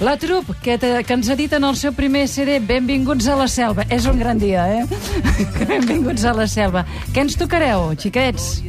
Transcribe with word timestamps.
La 0.00 0.16
trup, 0.16 0.54
que, 0.62 0.78
te, 0.78 1.02
que 1.02 1.14
ens 1.16 1.26
editen 1.34 1.64
el 1.66 1.74
seu 1.76 1.90
primer 1.94 2.28
CD, 2.30 2.60
Benvinguts 2.62 3.26
a 3.26 3.34
la 3.40 3.48
selva. 3.50 3.82
És 3.90 4.06
un 4.06 4.20
gran 4.22 4.38
dia, 4.38 4.68
eh? 4.70 4.86
Benvinguts 5.72 6.22
a 6.22 6.36
la 6.38 6.46
selva. 6.46 6.84
Què 7.10 7.26
ens 7.26 7.34
tocareu, 7.40 7.90
xiquets? 7.98 8.62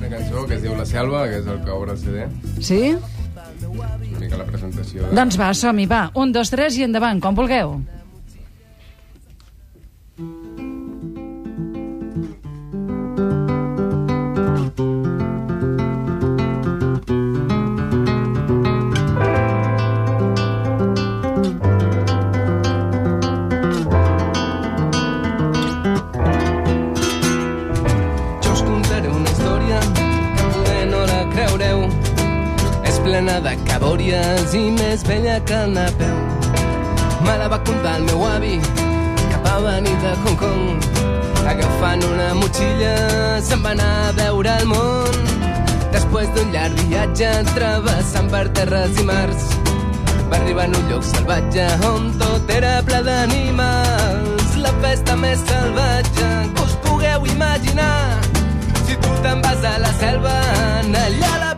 Una 0.00 0.10
cançó 0.10 0.42
que 0.48 0.58
es 0.58 0.66
diu 0.66 0.74
La 0.74 0.88
Selva, 0.88 1.28
que 1.30 1.38
és 1.38 1.46
el 1.46 1.62
que 1.62 1.70
obre 1.70 1.94
el 1.94 2.02
CD. 2.02 2.26
Sí? 2.58 2.82
Una 3.70 3.94
mica 4.18 4.42
la 4.42 4.50
presentació. 4.50 5.06
De... 5.06 5.14
Doncs 5.14 5.38
va, 5.38 5.54
som-hi, 5.54 5.86
va. 5.86 6.08
Un, 6.18 6.34
dos, 6.34 6.50
tres 6.50 6.74
i 6.80 6.82
endavant, 6.88 7.22
quan 7.22 7.38
vulgueu. 7.38 7.78
Jo 7.78 8.02
de 34.02 34.18
cabòries 34.18 34.54
i 34.54 34.70
més 34.70 35.02
vella 35.06 35.38
que 35.46 35.54
el 35.54 35.72
Napeu. 35.74 36.16
Me 37.22 37.36
la 37.38 37.48
va 37.48 37.58
contar 37.64 37.96
el 37.98 38.04
meu 38.04 38.24
avi, 38.26 38.58
que 39.30 39.38
va 39.44 39.58
venir 39.60 39.96
de 40.02 40.12
Hong 40.24 40.36
Kong. 40.36 40.80
Agafant 41.46 42.02
una 42.04 42.34
motxilla, 42.34 43.40
se'n 43.40 43.62
va 43.62 43.70
anar 43.70 44.08
a 44.08 44.12
veure 44.12 44.50
el 44.58 44.66
món. 44.66 45.14
Després 45.92 46.28
d'un 46.34 46.50
llarg 46.52 46.74
viatge, 46.88 47.30
travessant 47.54 48.30
per 48.30 48.48
terres 48.56 48.98
i 48.98 49.04
mars, 49.04 49.46
va 50.30 50.36
arribar 50.40 50.66
en 50.66 50.76
un 50.76 50.90
lloc 50.90 51.04
salvatge 51.04 51.66
on 51.86 52.12
tot 52.18 52.50
era 52.50 52.82
ple 52.82 53.02
d'animals. 53.06 54.56
La 54.56 54.72
festa 54.82 55.16
més 55.16 55.42
salvatge 55.46 56.28
que 56.54 56.62
us 56.66 56.76
pugueu 56.82 57.26
imaginar. 57.26 58.18
Si 58.86 58.96
tu 58.96 59.16
te'n 59.22 59.42
vas 59.42 59.64
a 59.64 59.78
la 59.78 59.92
selva, 60.00 60.38
allà 61.06 61.34
la 61.38 61.51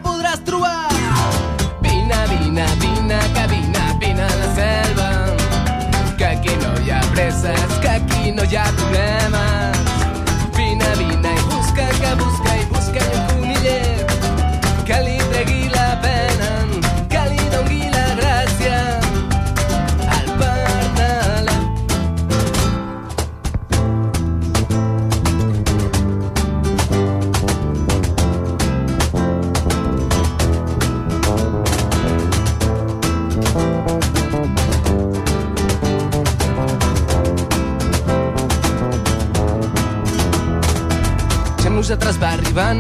nosaltres 41.85 42.17
va 42.17 42.31
arribant 42.33 42.79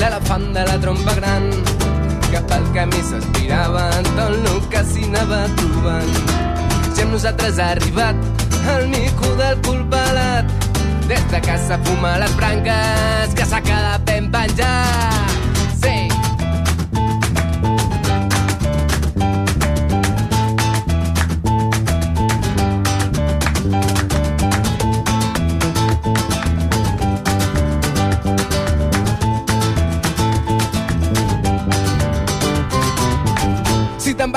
l'elefant 0.00 0.44
de 0.54 0.62
la 0.64 0.76
trompa 0.80 1.12
gran 1.18 1.42
que 2.30 2.40
pel 2.48 2.62
camí 2.72 3.02
s'aspirava 3.04 3.82
tot 4.06 4.22
el 4.22 4.62
que 4.72 4.80
s'hi 4.92 5.04
anava 5.10 5.40
trobant. 5.58 6.14
Ja 6.96 7.04
amb 7.04 7.12
nosaltres 7.12 7.60
ha 7.60 7.66
arribat 7.74 8.48
el 8.78 8.88
mico 8.94 9.34
del 9.42 9.60
cul 9.66 9.84
pelat 9.92 10.70
des 11.10 11.28
de 11.34 11.42
casa 11.50 11.76
fuma 11.84 12.16
les 12.24 12.32
branques 12.40 13.36
que 13.36 13.44
s'ha 13.52 13.60
quedat 13.60 14.08
ben 14.08 14.32
penjat. 14.32 15.36
Sí, 15.84 15.96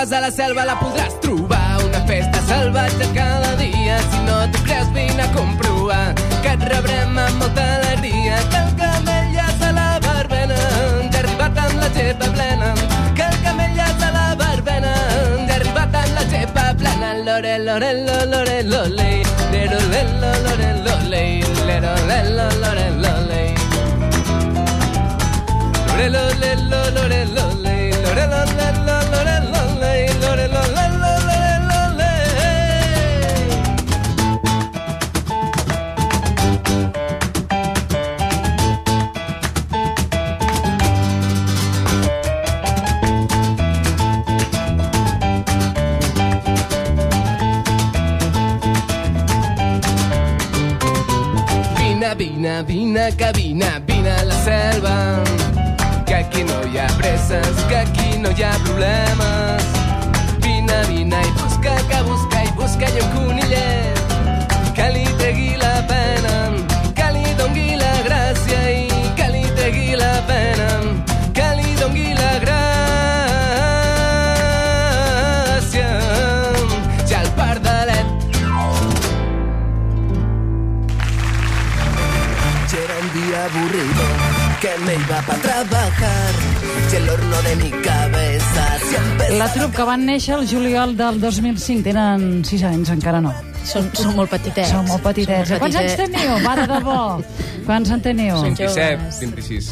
vas 0.09 0.18
a 0.18 0.22
la 0.22 0.31
selva 0.31 0.63
la 0.63 0.75
podràs 0.79 1.16
trobar 1.19 1.84
una 1.84 2.00
festa 2.07 2.40
salvatge 2.47 3.07
cada 3.16 3.56
dia. 3.59 3.97
Si 4.12 4.19
no 4.28 4.35
t'ho 4.51 4.59
creus, 4.63 4.88
vine 4.94 5.23
a 5.23 5.28
comprovar 5.34 6.13
que 6.44 6.53
et 6.53 6.63
rebrem 6.72 7.18
amb 7.18 7.41
molta 7.41 7.66
alegria. 7.78 8.38
Que 8.51 8.62
el 8.62 8.72
camell 8.79 9.28
ja 9.35 9.47
se 9.59 9.72
la 9.75 9.88
barbena, 10.06 10.59
ja 11.12 11.19
arribat 11.23 11.59
amb 11.66 11.75
la 11.81 11.90
gepa 11.97 12.29
plena. 12.38 12.72
Que 13.17 13.25
el 13.28 13.38
camell 13.44 13.75
ja 13.79 13.88
se 14.00 14.12
la 14.16 14.28
barbena, 14.44 14.94
ja 15.50 15.57
arribat 15.59 16.00
amb 16.03 16.16
la 16.19 16.25
gepa 16.31 16.66
plena. 16.79 17.13
Lore, 17.28 17.57
lore, 17.67 17.91
lo, 18.06 18.17
lore, 18.31 18.57
lole, 18.63 19.12
lero, 19.51 19.81
lelo, 19.91 20.31
lore, 20.46 20.72
lole, 20.88 21.23
lero, 21.67 21.94
lelo, 22.12 22.47
lore, 22.63 22.88
lole. 23.03 23.44
Lore, 25.88 26.09
lole, 26.16 26.56
lo, 26.72 26.81
lore, 26.96 27.22
lole, 27.35 27.78
lore, 28.06 28.25
lo, 28.31 28.46
lore, 28.56 29.16
Vine, 52.37 52.61
vine, 52.61 52.65
vine, 52.67 53.15
que 53.17 53.31
vine, 53.33 53.65
vine 53.87 54.11
a 54.11 54.23
la 54.23 54.43
selva. 54.43 55.23
Que 56.05 56.13
aquí 56.13 56.43
no 56.43 56.71
hi 56.71 56.77
ha 56.77 56.85
presses, 56.99 57.49
que 57.67 57.77
aquí 57.77 58.19
no 58.19 58.29
hi 58.29 58.43
ha 58.43 58.51
problemes. 58.63 59.63
Vine, 60.43 60.83
vine 60.87 61.19
i 61.19 61.31
busca, 61.41 61.75
que 61.89 62.01
busca 62.03 62.16
iba 85.07 85.22
para 85.22 85.40
trabajar 85.41 86.34
y 86.91 86.95
el 86.95 87.09
horno 87.09 87.41
de 87.41 87.56
mi 87.56 87.69
cabeza 87.69 88.78
siempre 88.90 89.38
La 89.38 89.47
trup 89.53 89.75
que 89.75 89.84
van 89.84 90.06
néixer 90.07 90.35
el 90.38 90.47
juliol 90.47 90.95
del 90.97 91.19
2005. 91.22 91.84
Tenen 91.84 92.44
6 92.45 92.63
anys, 92.63 92.90
encara 92.95 93.19
no. 93.22 93.34
Són, 93.67 93.90
són 93.94 94.16
molt 94.16 94.31
petitets. 94.31 94.72
Són 94.72 94.88
molt 94.88 95.03
petitets. 95.03 95.51
Són 95.51 95.59
molt 95.59 95.63
Quants 95.66 95.79
anys 95.81 95.96
petitets. 96.00 96.16
teniu? 96.16 96.46
Va, 96.46 96.56
de 96.56 96.67
debò. 96.72 97.00
Quants 97.67 97.91
en 97.91 98.03
teniu? 98.06 98.40
Són 98.40 98.56
27, 98.56 98.88
joves. 98.96 99.19
26. 99.19 99.69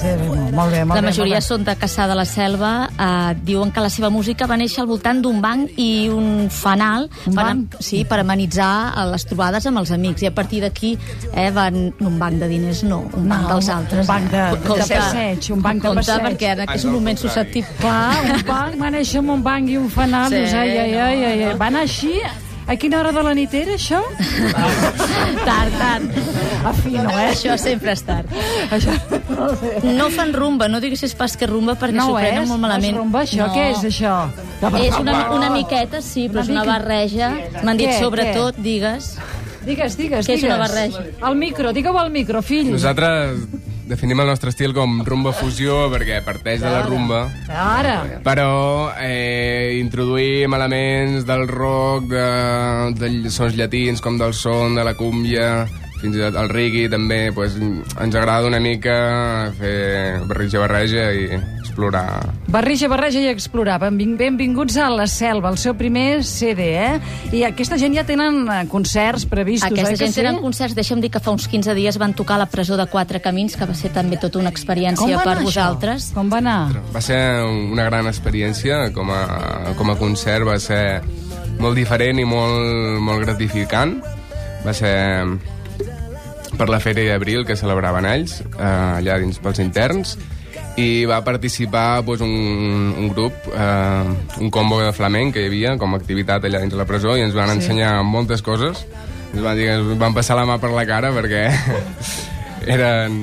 Sí, 0.00 0.06
molt 0.54 0.70
bé, 0.72 0.84
molt 0.84 0.94
La 0.96 1.00
bé. 1.00 1.06
majoria 1.06 1.34
molt 1.34 1.42
bé. 1.44 1.46
són 1.46 1.64
de 1.64 1.74
Caçà 1.76 2.06
de 2.08 2.14
la 2.14 2.24
Selva. 2.24 2.88
Eh, 2.98 3.36
diuen 3.42 3.70
que 3.72 3.80
la 3.80 3.90
seva 3.90 4.10
música 4.10 4.46
va 4.46 4.56
néixer 4.56 4.80
al 4.82 4.86
voltant 4.86 5.20
d'un 5.22 5.40
banc 5.40 5.70
i 5.76 6.08
un 6.08 6.48
fanal 6.50 7.08
Un 7.26 7.34
per, 7.34 7.44
banc? 7.44 7.76
sí, 7.80 8.04
per 8.04 8.18
amenitzar 8.20 8.94
les 9.10 9.24
trobades 9.26 9.66
amb 9.66 9.78
els 9.78 9.90
amics. 9.90 10.22
I 10.22 10.26
a 10.26 10.34
partir 10.34 10.60
d'aquí 10.62 10.96
eh, 11.34 11.50
van... 11.50 11.92
Un 12.00 12.18
banc 12.18 12.34
de 12.40 12.48
diners, 12.48 12.82
no, 12.84 13.00
un 13.14 13.28
banc 13.28 13.42
No, 13.42 13.48
dels 13.54 13.68
altres. 13.68 14.00
un 14.00 14.06
banc 14.06 14.30
de- 14.30 14.36
eh? 14.36 14.50
de 14.50 14.66
Compte- 14.68 14.94
passeig, 14.94 15.50
un 15.52 15.62
banc 15.62 15.82
de 15.82 15.88
compte, 15.88 16.04
passeig. 16.06 16.22
perquè 16.26 16.50
ara 16.52 16.66
que 16.66 16.74
és 16.74 16.84
un 16.84 16.90
no, 16.90 16.96
al 16.96 17.00
moment 17.02 17.18
susceptible. 17.18 17.68
Clar, 17.80 18.16
un 18.34 18.46
banc, 18.46 18.80
va 18.80 18.90
néixer 18.90 19.18
amb 19.18 19.30
un 19.30 19.42
banc 19.42 19.68
i 19.68 19.76
un 19.76 19.88
fanal. 19.90 20.28
Sí, 20.28 20.36
dius, 20.36 20.52
ai, 20.54 20.76
ai, 20.78 20.94
ai, 20.94 21.24
ai, 21.24 21.42
ai. 21.44 21.54
Va 21.56 21.66
anar 21.66 21.80
així? 21.82 22.20
A 22.70 22.76
quina 22.78 23.00
hora 23.00 23.10
de 23.10 23.22
la 23.26 23.32
nit 23.34 23.52
era, 23.58 23.74
això? 23.74 23.98
tard, 25.48 25.72
tard. 25.74 26.04
A 26.64 26.72
fi, 26.76 26.92
no, 26.94 27.10
eh? 27.18 27.30
Això 27.32 27.56
sempre 27.58 27.96
és 27.96 28.02
tard. 28.06 28.30
Això... 28.70 28.94
No, 29.30 29.48
sé. 29.58 29.72
No 29.96 30.06
fan 30.14 30.30
rumba, 30.36 30.68
no 30.70 30.78
diguessis 30.82 31.16
pas 31.18 31.34
que 31.40 31.48
rumba 31.50 31.74
perquè 31.80 31.96
no 31.98 32.06
s'ho 32.10 32.14
ho 32.14 32.20
prenen 32.20 32.44
és? 32.44 32.48
molt 32.52 32.62
malament. 32.62 32.92
No 32.94 33.00
és 33.00 33.02
rumba, 33.02 33.22
això? 33.26 33.46
No. 33.48 33.54
Què 33.56 33.64
és, 33.72 33.82
això? 33.90 34.14
És 34.84 34.98
una, 35.00 35.16
una 35.34 35.50
miqueta, 35.54 36.02
sí, 36.04 36.28
però 36.30 36.44
Una 36.44 36.46
és 36.46 36.52
una 36.54 36.62
mica- 36.62 36.76
barreja. 36.78 37.32
M'han 37.64 37.80
dit 37.80 37.90
Què, 37.90 37.98
sobretot, 38.04 38.60
digues. 38.62 39.10
Digues, 39.66 39.96
digues, 39.98 40.26
Què 40.28 40.36
és 40.38 40.40
digues. 40.40 40.48
una 40.48 40.60
barreja? 40.62 41.02
Al 41.26 41.34
micro, 41.36 41.72
digue-ho 41.76 41.98
al 41.98 42.10
micro, 42.14 42.40
fill. 42.42 42.70
Nosaltres 42.76 43.40
definim 43.90 44.22
el 44.22 44.30
nostre 44.30 44.52
estil 44.54 44.72
com 44.76 45.00
rumba 45.06 45.32
fusió, 45.34 45.88
perquè 45.92 46.20
parteix 46.24 46.62
de 46.62 46.70
la 46.70 46.84
rumba, 46.86 47.24
Ara. 47.50 47.96
però 48.24 48.92
eh, 49.02 49.76
introduïm 49.80 50.54
elements 50.54 51.26
del 51.26 51.46
rock, 51.50 52.14
de, 52.14 53.12
de 53.26 53.34
sons 53.34 53.58
llatins, 53.58 54.00
com 54.00 54.18
del 54.20 54.34
son, 54.38 54.78
de 54.78 54.86
la 54.86 54.94
cúmbia, 54.94 55.66
fins 56.00 56.16
i 56.16 56.22
tot 56.22 56.38
el 56.40 56.48
reggae 56.52 56.88
també, 56.92 57.22
pues, 57.34 57.58
ens 57.58 58.14
agrada 58.14 58.48
una 58.48 58.62
mica 58.62 58.94
fer 59.58 60.20
barreja-barreja 60.30 61.10
i 61.12 61.26
explorar 61.80 62.34
Barreja, 62.50 62.88
barreja 62.88 63.20
i 63.20 63.28
explorar. 63.30 63.78
Benvin 63.80 64.16
benvinguts 64.18 64.76
a 64.76 64.88
La 64.90 65.06
Selva, 65.06 65.50
el 65.52 65.58
seu 65.58 65.76
primer 65.78 66.24
CD, 66.24 66.66
eh? 66.76 67.00
I 67.32 67.44
aquesta 67.46 67.78
gent 67.78 67.94
ja 67.94 68.02
tenen 68.04 68.42
eh, 68.50 68.64
concerts 68.68 69.24
previstos, 69.30 69.70
Aquesta 69.70 69.92
oi 69.92 69.94
que 69.94 70.00
gent 70.02 70.12
sí? 70.12 70.20
tenen 70.20 70.40
concerts. 70.42 70.74
Deixa'm 70.74 71.00
dir 71.00 71.12
que 71.14 71.22
fa 71.22 71.30
uns 71.30 71.46
15 71.48 71.76
dies 71.78 71.96
van 72.02 72.12
tocar 72.18 72.36
a 72.36 72.42
la 72.42 72.48
presó 72.50 72.76
de 72.76 72.88
Quatre 72.90 73.20
Camins, 73.22 73.54
que 73.56 73.68
va 73.70 73.76
ser 73.78 73.92
també 73.94 74.18
tota 74.18 74.40
una 74.42 74.50
experiència 74.50 75.22
per 75.22 75.36
anar 75.36 75.44
vosaltres. 75.46 76.08
Això? 76.10 76.18
Com 76.18 76.32
va 76.32 76.40
anar? 76.42 76.82
Va 76.90 77.04
ser 77.04 77.20
una 77.46 77.86
gran 77.86 78.10
experiència 78.10 78.90
com 78.96 79.14
a, 79.14 79.22
com 79.78 79.94
a 79.94 79.96
concert, 80.00 80.44
va 80.48 80.58
ser 80.58 81.00
molt 81.62 81.78
diferent 81.78 82.18
i 82.18 82.26
molt, 82.26 82.98
molt 82.98 83.22
gratificant. 83.22 84.00
Va 84.66 84.74
ser 84.74 84.96
per 86.58 86.68
la 86.68 86.82
Fèria 86.82 87.14
d'Abril 87.14 87.46
que 87.46 87.56
celebraven 87.56 88.10
ells, 88.10 88.40
eh, 88.42 88.98
allà 88.98 89.20
dins 89.22 89.38
pels 89.38 89.62
interns, 89.62 90.18
i 90.78 91.04
va 91.08 91.18
participar 91.24 92.02
doncs, 92.06 92.20
un, 92.22 92.94
un 92.98 93.08
grup, 93.10 93.32
eh, 93.52 94.04
un 94.40 94.50
combo 94.50 94.80
de 94.82 94.92
flamenc 94.92 95.34
que 95.34 95.42
hi 95.42 95.48
havia 95.50 95.76
com 95.78 95.94
a 95.94 95.98
activitat 95.98 96.44
allà 96.46 96.60
dins 96.62 96.74
la 96.78 96.86
presó 96.88 97.16
i 97.18 97.22
ens 97.26 97.34
van 97.34 97.50
Sí. 97.50 97.58
ensenyar 97.58 98.02
moltes 98.04 98.42
coses. 98.42 98.84
Ens 99.34 99.42
van, 99.42 99.56
dir, 99.56 99.68
ens 99.70 99.98
van 99.98 100.14
passar 100.14 100.36
la 100.36 100.46
mà 100.46 100.58
per 100.62 100.70
la 100.74 100.86
cara 100.86 101.10
perquè 101.14 101.48
eren 102.66 103.18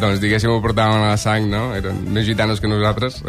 doncs 0.00 0.20
diguéssim 0.22 0.50
ho 0.52 0.60
portaven 0.62 1.02
a 1.02 1.10
la 1.10 1.16
sang, 1.18 1.48
no? 1.50 1.74
Eren 1.74 2.04
més 2.14 2.24
gitanos 2.28 2.60
que 2.62 2.68
nosaltres. 2.70 3.22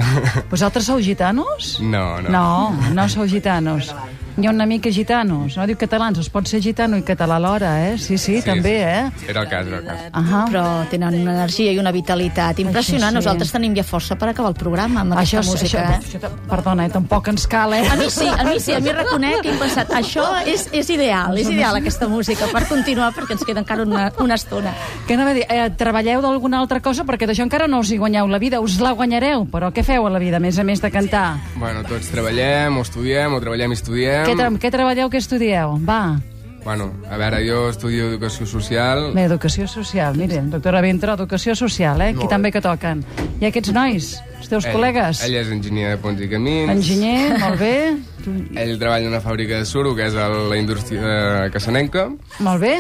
Vosaltres 0.52 0.86
sou 0.86 1.00
gitanos? 1.02 1.80
No, 1.82 2.22
no. 2.22 2.30
No, 2.30 2.92
no 2.94 3.08
sou 3.10 3.26
gitanos. 3.28 3.90
Hi 4.38 4.46
ha 4.48 4.52
una 4.52 4.66
mica 4.66 4.90
gitanos. 4.90 5.58
No 5.58 5.66
diu 5.68 5.76
catalans, 5.78 6.18
es 6.22 6.30
pot 6.32 6.48
ser 6.48 6.62
gitano 6.64 6.98
i 6.98 7.04
català 7.04 7.36
alhora, 7.36 7.72
eh? 7.90 7.98
Sí, 7.98 8.18
sí, 8.18 8.38
Sí, 8.40 8.46
també, 8.46 8.78
sí. 8.78 8.84
eh? 8.86 9.30
Era 9.30 9.42
el 9.42 9.50
cas, 9.50 9.68
era 9.68 9.78
el 9.80 9.86
cas. 9.86 10.00
Ahà. 10.14 10.46
Però 10.50 10.64
tenen 10.90 11.18
una 11.22 11.34
energia 11.36 11.72
i 11.74 11.80
una 11.80 11.92
vitalitat 11.92 12.60
impressionant. 12.64 13.12
Això 13.12 13.20
sí. 13.20 13.26
Nosaltres 13.26 13.52
tenim 13.52 13.76
ja 13.76 13.84
força 13.84 14.16
per 14.18 14.30
acabar 14.30 14.52
el 14.54 14.56
programa 14.56 15.02
amb 15.02 15.14
Això, 15.20 15.42
aquesta 15.42 15.52
música. 15.52 15.84
això, 16.00 16.18
eh? 16.18 16.22
això, 16.22 16.48
perdona, 16.50 16.86
eh? 16.86 16.90
tampoc 16.94 17.28
ens 17.28 17.46
cal, 17.48 17.74
eh? 17.74 17.84
A 17.92 17.96
mi 18.00 18.10
sí, 18.10 18.28
a 18.28 18.44
mi 18.48 18.60
sí, 18.60 18.72
a 18.74 18.80
mi 18.80 18.92
reconec 18.96 19.42
que 19.42 19.52
he 19.52 19.58
pensat, 19.60 19.92
això 19.92 20.26
és, 20.46 20.68
és 20.72 20.90
ideal, 20.90 21.38
és 21.38 21.50
ideal 21.50 21.76
aquesta 21.76 22.08
música 22.08 22.48
per 22.54 22.64
continuar 22.70 23.12
perquè 23.14 23.36
ens 23.36 23.44
queda 23.46 23.60
encara 23.66 23.84
una, 23.84 24.12
una 24.20 24.36
estona. 24.40 24.72
Què 25.08 25.14
anava 25.18 25.32
a 25.32 25.34
dir? 25.34 25.46
Eh, 25.50 25.70
treballeu 25.78 26.22
d'alguna 26.22 26.60
altra 26.64 26.80
cosa? 26.80 27.04
Perquè 27.04 27.28
d'això 27.28 27.44
encara 27.44 27.68
no 27.68 27.80
us 27.84 27.92
hi 27.92 27.98
guanyeu 27.98 28.28
la 28.32 28.40
vida. 28.40 28.60
Us 28.62 28.80
la 28.80 28.92
guanyareu, 28.96 29.46
però 29.52 29.72
què 29.76 29.84
feu 29.84 30.08
a 30.08 30.10
la 30.10 30.20
vida, 30.20 30.38
a 30.38 30.40
més 30.40 30.58
a 30.58 30.64
més 30.64 30.82
de 30.82 30.90
cantar? 30.92 31.36
Bueno, 31.58 31.84
tots 31.84 32.10
treballem, 32.14 32.78
o 32.78 32.82
estudiem, 32.82 33.34
o 33.34 33.40
treballem 33.44 33.72
i 33.72 33.80
estudiem. 33.80 34.21
Què, 34.26 34.36
tra 34.38 34.52
què 34.52 34.72
treballeu, 34.74 35.10
què 35.10 35.22
estudieu? 35.22 35.78
Va, 35.88 36.20
Bueno, 36.64 36.92
a 37.10 37.18
veure, 37.18 37.40
jo 37.42 37.70
estudio 37.72 38.08
Educació 38.12 38.46
Social. 38.46 39.16
l'educació 39.16 39.68
social. 39.68 40.16
Miren, 40.16 40.52
doctora 40.52 40.82
Vintró, 40.82 41.16
educació 41.18 41.56
social, 41.56 42.02
eh? 42.02 42.12
Aquí 42.14 42.28
també 42.30 42.52
que 42.52 42.62
toquen. 42.62 43.04
I 43.42 43.48
aquests 43.50 43.74
nois, 43.74 44.12
els 44.38 44.50
teus 44.52 44.68
col·legues? 44.70 45.24
Ell 45.26 45.40
és 45.40 45.50
enginyer 45.50 45.96
de 45.96 45.98
ponts 45.98 46.22
i 46.22 46.30
camins. 46.30 46.70
Enginyer, 46.70 47.40
molt 47.42 47.60
bé. 47.60 47.74
Ell 48.62 48.78
treballa 48.78 49.08
en 49.08 49.10
una 49.16 49.22
fàbrica 49.26 49.58
de 49.58 49.66
suro, 49.66 49.96
que 49.98 50.06
és 50.06 50.14
el, 50.14 50.38
la 50.52 50.58
indústria 50.62 51.02
de 51.02 51.50
Cassanenca. 51.50 52.12
molt 52.40 52.62
bé. 52.62 52.76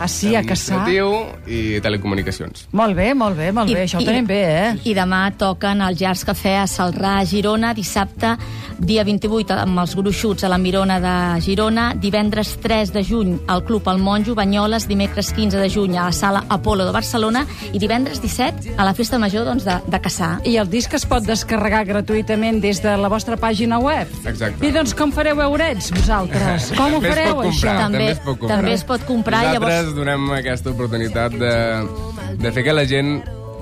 Ah, 0.00 0.08
sí, 0.08 0.34
a. 0.34 0.40
Administratiu 0.40 1.10
i 1.46 1.80
telecomunicacions. 1.84 2.66
Molt 2.72 2.96
bé, 2.96 3.12
molt 3.14 3.36
bé, 3.36 3.50
molt 3.52 3.70
bé. 3.72 3.84
Això 3.84 4.00
ho 4.00 4.04
tenim 4.06 4.26
bé, 4.26 4.40
eh? 4.44 4.74
I 4.84 4.94
demà 4.96 5.22
toquen 5.38 5.80
al 5.84 5.96
Jars 5.96 6.24
Cafè 6.24 6.56
a 6.62 6.66
Salrà, 6.70 7.18
a 7.20 7.24
Girona, 7.28 7.72
dissabte, 7.74 8.36
dia 8.78 9.04
28, 9.04 9.52
amb 9.60 9.78
els 9.82 9.94
gruixuts 9.96 10.44
a 10.44 10.48
la 10.48 10.56
Mirona 10.58 10.98
de 11.00 11.14
Girona, 11.44 11.90
divendres 12.00 12.54
3 12.62 12.92
de 12.94 13.02
juny 13.04 13.34
al 13.46 13.64
Club 13.64 13.88
El 13.92 13.98
Monjo, 13.98 14.34
Banyoles, 14.34 14.86
dimecres 14.88 15.32
15 15.36 15.58
de 15.60 15.68
juny 15.68 15.98
a 15.98 16.06
la 16.08 16.12
Sala 16.12 16.44
Apolo 16.48 16.86
de 16.86 16.92
Barcelona 16.92 17.44
i 17.72 17.78
divendres 17.78 18.22
17 18.22 18.74
a 18.78 18.84
la 18.84 18.94
Festa 18.94 19.18
Major 19.18 19.44
doncs, 19.44 19.64
de, 19.68 19.76
de 19.86 20.00
Caçà. 20.00 20.30
I 20.48 20.56
el 20.56 20.70
disc 20.70 20.94
es 20.96 21.04
pot 21.06 21.22
descarregar 21.26 21.84
gratuïtament 21.84 22.60
des 22.62 22.80
de 22.82 22.96
la 22.96 23.08
vostra 23.12 23.36
pàgina 23.36 23.78
web. 23.78 24.08
Exacte. 24.24 24.64
I 24.66 24.72
doncs 24.72 24.94
com 24.96 25.12
fareu 25.12 25.40
eurets, 25.44 25.90
vosaltres? 25.92 26.70
Com 26.80 26.94
ho 26.96 27.00
fareu, 27.04 27.36
comprar, 27.42 27.50
això? 27.52 27.76
També- 27.80 27.90
també 27.90 28.10
es 28.12 28.18
pot 28.24 28.38
comprar. 28.38 28.56
també 28.56 28.72
es 28.72 28.84
pot 28.84 29.04
comprar, 29.06 29.40
Nosaltres 29.70 29.94
donem 29.94 30.30
aquesta 30.34 30.70
oportunitat 30.74 31.34
de, 31.38 31.50
de 32.42 32.50
fer 32.56 32.64
que 32.66 32.72
la 32.74 32.82
gent 32.90 33.20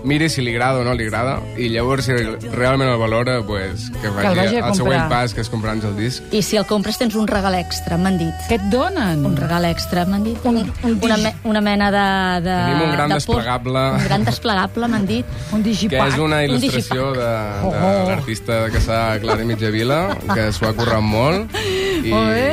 miri 0.08 0.28
si 0.30 0.40
li 0.40 0.52
agrada 0.54 0.78
o 0.78 0.84
no 0.86 0.92
li 0.94 1.04
agrada 1.08 1.34
i 1.58 1.66
llavors 1.72 2.06
si 2.06 2.14
realment 2.54 2.86
el 2.88 2.96
valora 3.00 3.40
pues, 3.44 3.88
que 4.00 4.08
vagi, 4.14 4.28
el 4.30 4.36
vagi 4.38 4.56
a 4.60 4.62
al 4.68 4.76
següent 4.78 5.02
comprar. 5.02 5.08
pas 5.10 5.34
que 5.34 5.42
és 5.42 5.50
comprar-nos 5.50 5.84
el 5.90 5.96
disc 5.98 6.22
I 6.32 6.40
si 6.46 6.56
el 6.56 6.64
compres 6.70 6.96
tens 7.00 7.16
un 7.18 7.26
regal 7.28 7.56
extra, 7.58 7.98
m'han 7.98 8.16
dit. 8.16 8.30
Què 8.48 8.56
et 8.60 8.64
donen? 8.72 9.26
Un 9.26 9.34
regal 9.36 9.66
extra, 9.68 10.06
m'han 10.06 10.22
dit. 10.24 10.38
Un- 10.48 10.62
un 10.86 10.96
una, 11.02 11.16
me, 11.18 11.34
una 11.50 11.60
mena 11.60 11.90
de... 11.92 12.04
de 12.46 12.54
Tenim 12.62 12.86
un 12.86 12.94
gran 12.94 13.08
de 13.12 13.18
desplegable. 13.18 13.84
Un 13.98 14.04
gran 14.06 14.24
desplegable, 14.30 14.88
m'han 14.94 15.06
dit. 15.10 15.26
Un 15.52 15.62
que 15.66 15.68
digipack. 15.68 16.14
és 16.14 16.18
una 16.22 16.40
Un 16.40 16.46
il·lustració 16.54 17.10
de, 17.18 17.28
de 17.28 17.66
Oh, 17.66 17.74
oh. 17.74 18.08
l'artista 18.08 18.62
que 18.72 18.80
s'ha 18.80 19.02
Clara 19.20 19.44
Mitjavila, 19.44 20.00
que 20.32 20.48
s'ho 20.54 20.70
ha 20.70 20.74
currat 20.78 21.02
molt 21.04 21.58
i, 21.58 22.14
Molt 22.14 22.32
bé. 22.32 22.48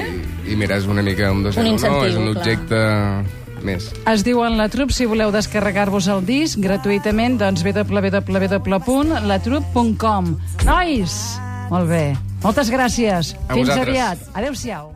i 0.49 0.57
mira, 0.57 0.81
és 0.81 0.89
una 0.89 1.05
mica 1.05 1.29
un 1.31 1.45
dos 1.45 1.55
Un 1.61 1.69
incentiu, 1.77 2.09
és 2.09 2.17
un 2.17 2.33
clar. 2.33 3.23
Més. 3.65 3.87
Es 4.11 4.23
diuen 4.25 4.57
La 4.59 4.67
Trup, 4.71 4.91
si 4.95 5.05
voleu 5.09 5.31
descarregar-vos 5.33 6.07
el 6.13 6.21
disc 6.25 6.59
gratuïtament, 6.61 7.37
doncs 7.41 7.63
www.latrup.com. 7.65 10.23
Nois! 10.65 11.13
Molt 11.71 11.87
bé. 11.89 12.15
Moltes 12.45 12.69
gràcies. 12.69 13.33
A 13.49 13.53
Fins 13.57 13.69
vosaltres. 13.71 13.89
aviat. 13.89 14.17
Adéu-siau. 14.37 14.91